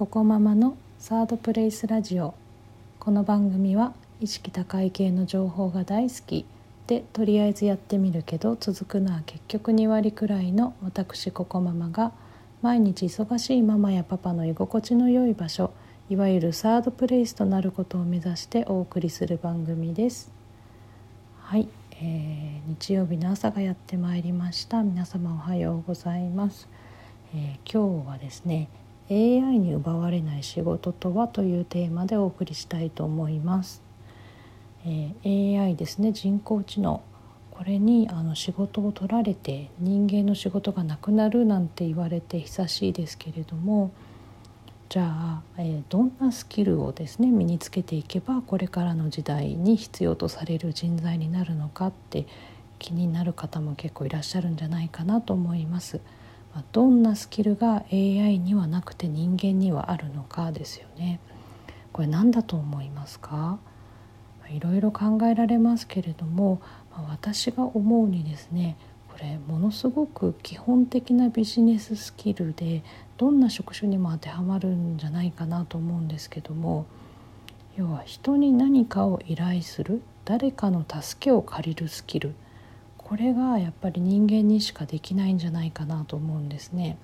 [0.00, 2.32] ココママのサードプレイスラジオ。
[2.98, 6.46] この番組は意識高い系の情報が大好き。
[6.86, 12.12] でとりあえずやってみるけど続くのは結局2割くらいの私ココママが
[12.62, 15.70] 毎日忙しいママやパパの居心地の良い場所
[16.08, 20.32] いわゆるサードプレイスとなることを目指してお送りする番組です。
[21.40, 21.68] はい、
[22.00, 24.82] えー、日曜日の朝がやってまいりました。
[24.82, 26.68] 皆様おはようございます、
[27.34, 28.70] えー、今日はですね
[29.10, 33.82] AI に奪われない仕事とはというテーマでお送りしたいと思います、
[34.86, 37.02] えー、AI ですね人工知能
[37.50, 43.90] これにあの仕事を取られて人間の仕事がなくなるなんて言われて久しいですけれども
[44.88, 52.26] じゃあ、えー、どんなスキルをですね身につけていけばこれからの時代に必要とされる人材になるのかって
[52.78, 56.00] 気になる方も結構いらっしゃるんじゃないかなと思います。
[56.72, 61.20] どんなスキルが AI にはなくて人間にはあるのかですよね。
[61.92, 63.58] これ何だと思いますか？
[64.52, 66.60] いろいろ考えられますけれども、
[66.90, 68.76] ま、私が思うにですね
[69.08, 72.82] これものすごく基本的なビジネススキルで
[73.16, 76.86] どんな職種にも当てはまるんじゃないかなと思うんですけども
[77.76, 82.34] 要は人に何かを依頼する誰かの助けを借りるスキル
[83.10, 86.96] これがやっぱり人間にしかできないんじゃないかなと思うんですね。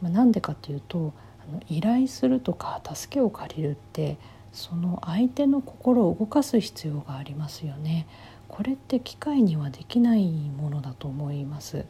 [0.00, 1.12] まあ、なんでかっていうと
[1.46, 4.16] あの依頼するとか助けを借りるって
[4.54, 8.06] その相手の心を動かす必要がありますよね。
[8.48, 11.84] これって機械にはできないものだと思います。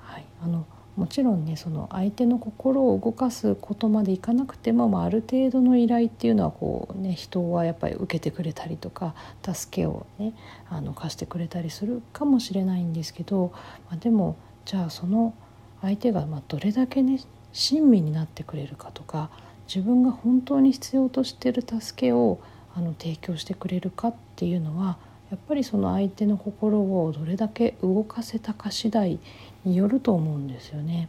[0.00, 10.34] はい、あのもちろんねその相手の心を動かすことまでいかなくても、まあ、ある程度の依頼っていうのはこう、ね、人はやっぱり受けてくれたりとか助けをね
[10.68, 13.52] あの貸してくれたりするかもしれないんですけど、
[13.88, 15.34] まあ、でもじゃあその
[15.80, 17.20] 相手がまどれだけね
[17.52, 19.30] 親身になってくれるかとか
[19.66, 22.40] 自分が本当に必要としてる助けを
[22.74, 24.98] あの提供してくれるかっていうのは
[25.32, 29.18] やっぱりその相手の心をどれだけ動かせたか次第
[29.64, 31.08] によると思うんですよね。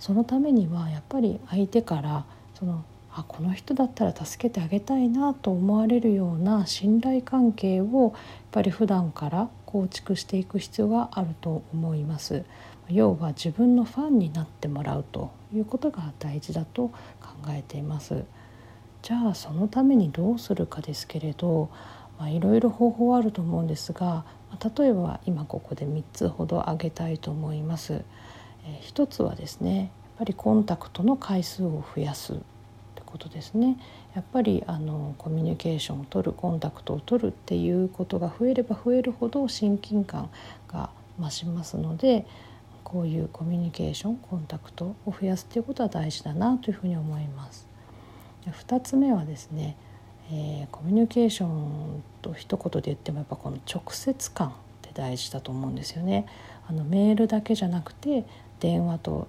[0.00, 2.24] そのためにはやっぱり相手から
[2.54, 8.12] そのあこの人だったら助けてあげたいなと思われるような信頼関係をやっ
[8.50, 12.42] ぱり普段から構築していく必要があると思います。
[12.88, 16.92] 要は自分のファンになってもらうということが大事だと考
[17.50, 18.24] えています。
[19.02, 21.70] じゃあそのためにどうするかですけれど
[22.18, 24.24] まあ、いろいろ方法はあると思うんですが
[24.76, 28.02] 例えば今ここで3つほど挙げたいと思います。
[28.64, 32.36] えー、1つはですねやっぱりコンタクトの回数を増やすっ
[32.96, 33.78] てことですね。
[34.14, 40.28] やっぱりあのコミュニケーションを取るコンタクトを取るっていうことが増えれば増えるほど親近感
[40.66, 40.90] が
[41.20, 42.26] 増しますので
[42.82, 47.68] こういうコミュニケーションコンタクトを増やすということは大事だなというふうに思います。
[48.46, 49.76] 2つ目はですね
[50.30, 54.52] えー、コミュニケーションと一言で言ってもやっぱこの直接感っ
[54.82, 56.26] て大事だと思うんですよね。
[56.68, 58.24] あのメールだけじゃなくて
[58.60, 59.26] 電話と、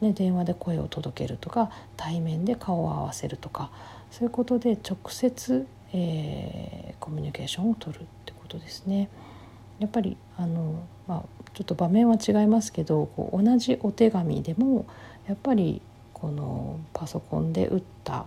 [0.00, 3.70] ね、電話で声を届けるとか対面で顔を合わせるとか
[4.10, 9.08] そういうことで直接、えー、コミュニケーションを取るってことですね。
[9.78, 11.22] やっぱりあの、まあ、
[11.54, 14.86] ちょっと場面は違いますけどこう同じお手紙でも
[15.26, 15.80] やっぱり
[16.12, 18.26] このパソコンで打った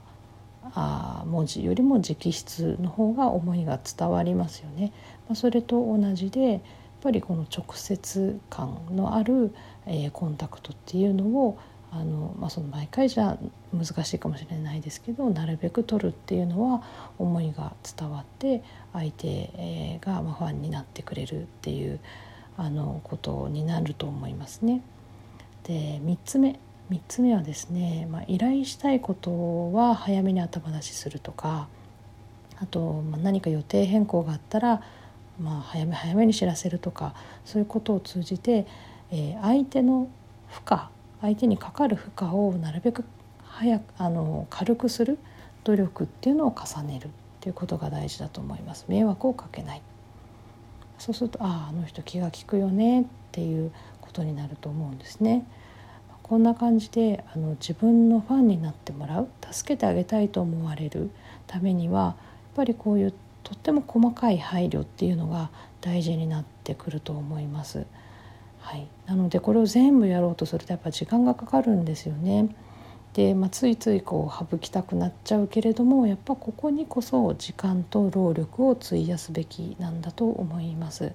[0.76, 4.92] あ文字よりも直筆の方が思いが伝わりますよね。
[5.28, 6.62] まあ、それと同じでやっ
[7.02, 9.54] ぱりこの直接感のある、
[9.86, 11.58] えー、コンタクトっていうのを
[11.92, 13.38] あの、まあ、その毎回じゃ
[13.74, 16.84] 難しいかもしれないですけどなるべく取るっていうのは
[17.18, 18.64] 思いが伝わって
[18.94, 22.00] 相手がまファンになってくれるっていう
[22.58, 24.82] あのことになると思いますね。
[25.64, 26.60] で3つ目
[26.90, 31.68] 3つ目はですね、まあ、依頼したいことは早めに頭出しするとか
[32.60, 34.82] あと、まあ、何か予定変更があったら、
[35.40, 37.14] まあ、早め早めに知らせるとか
[37.46, 38.66] そういうことを通じて、
[39.12, 40.10] えー、相手の
[40.50, 40.80] 負荷
[41.22, 43.04] 相手にかかる負荷をなるべく
[43.44, 45.18] 早くあの軽くする
[45.64, 47.10] 努力っていうのを重ねるっ
[47.42, 49.82] ていうことが大事だと思います迷惑をかけない
[50.98, 55.46] そうするとあああの人気が利くよねっていうことになると思うんですね。
[56.30, 61.10] こんな感じであの自分のファンになってもらう助けてあげたいと思われる
[61.48, 62.16] ためにはやっ
[62.56, 63.14] ぱりこういう
[63.44, 67.86] とっても細かい配慮っていうのが大事になってくると思います。
[68.60, 72.50] はい、なのでこれを全部やろうとするとやっぱ時間がかかるんですよね。
[73.14, 81.14] で、まあ、ついついこう省きたくなっちゃうけれどもやっぱここにこそ時間と労力を費やすべきなんだと思います。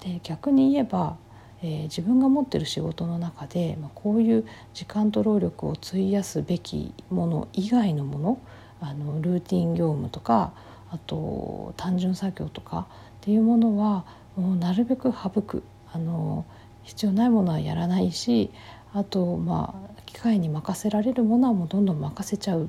[0.00, 1.16] で逆に言えば
[1.62, 8.40] えー、自分が持ってる仕事の中で、まあ、こういう時間と労力を費やすべきもの以外のもの
[8.80, 10.52] あのルーティン業務とか
[10.90, 14.04] あと単純作業とかっていうものは
[14.36, 15.62] もうなるべく省く。
[15.92, 16.44] あの
[16.82, 18.50] 必要ないものはやらないし
[18.94, 22.68] あとまあ機械に任せられるものはもうどんどん任せちゃう。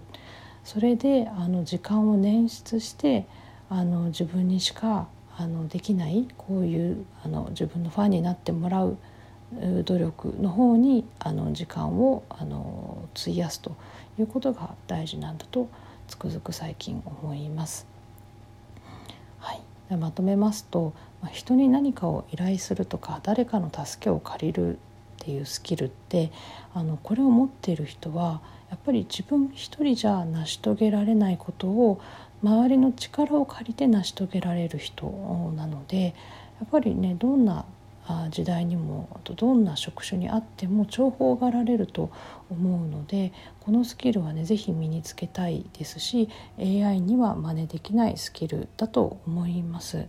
[0.64, 3.26] それであの時間を捻出して
[3.70, 5.08] あの自分にしか
[5.40, 8.98] あのできないこういうあの自分のファンになってもらう
[9.86, 13.78] 努力の方にあの時間をあの費やすと
[14.20, 15.70] いうことが大事なんだと
[16.10, 17.88] つくづく最近思います。
[19.40, 20.94] はい、まとめますと
[21.32, 24.78] 人に何かを依頼するとか誰かの助けを借りる
[25.20, 26.32] っていうスキルって
[26.74, 32.00] あのこれを持っている人はやっぱり自分一人じゃ成し遂げられないことを
[32.42, 35.08] 周りの力を借りて成し遂げられる人
[35.56, 36.16] なので
[36.60, 37.66] やっぱりねどんな
[38.32, 42.10] 時代にもあとどんな職種にあっても重宝がられると
[42.50, 50.08] 思うのでこのスキルはね是非身につけたいですし AI には真似できないスキルだと思います。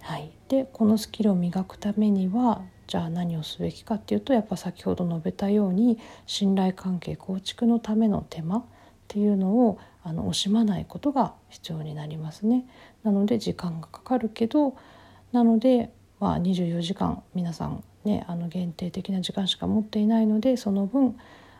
[0.00, 8.64] はい、でこのスキルを磨くためにはじゃあ何をすべきかっていうとやっぱ先ほど述べたように信頼関係構築のための手間っ
[9.08, 12.66] ていうのをあの惜しまないことが必要になりますね。
[13.02, 14.76] なので時間がかかるけど
[15.32, 15.90] なので、
[16.20, 21.16] まあ、24時間皆さんねあの限定的な時間しか持っていないのでその分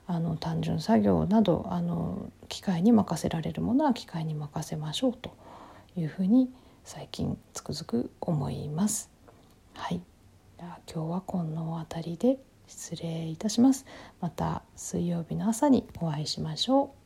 [0.07, 5.35] あの単純作業などあの機械に任せられるものは機械に任せましょうと
[5.97, 6.51] いうふうに
[6.85, 9.11] 最近つくづく思います。
[9.75, 10.03] はい
[10.59, 13.87] 今日はこの辺りで失礼いたします。
[14.21, 17.04] また水曜日の朝にお会いしましょう。